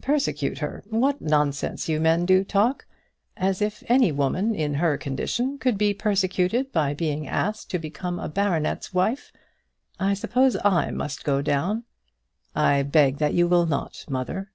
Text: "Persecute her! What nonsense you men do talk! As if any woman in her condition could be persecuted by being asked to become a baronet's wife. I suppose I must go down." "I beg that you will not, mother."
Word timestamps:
"Persecute 0.00 0.60
her! 0.60 0.82
What 0.88 1.20
nonsense 1.20 1.90
you 1.90 2.00
men 2.00 2.24
do 2.24 2.42
talk! 2.42 2.86
As 3.36 3.60
if 3.60 3.82
any 3.86 4.10
woman 4.12 4.54
in 4.54 4.72
her 4.72 4.96
condition 4.96 5.58
could 5.58 5.76
be 5.76 5.92
persecuted 5.92 6.72
by 6.72 6.94
being 6.94 7.28
asked 7.28 7.68
to 7.72 7.78
become 7.78 8.18
a 8.18 8.30
baronet's 8.30 8.94
wife. 8.94 9.30
I 10.00 10.14
suppose 10.14 10.56
I 10.64 10.90
must 10.90 11.22
go 11.22 11.42
down." 11.42 11.84
"I 12.56 12.82
beg 12.82 13.18
that 13.18 13.34
you 13.34 13.46
will 13.46 13.66
not, 13.66 14.06
mother." 14.08 14.52